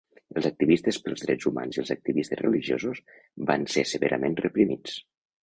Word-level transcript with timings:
Els 0.39 0.45
activistes 0.49 0.97
pels 1.07 1.21
drets 1.25 1.47
humans 1.51 1.77
i 1.77 1.81
els 1.83 1.93
activistes 1.97 2.41
religiosos 2.41 3.03
van 3.53 3.69
ser 3.77 3.85
severament 3.93 4.41
reprimits. 4.49 4.99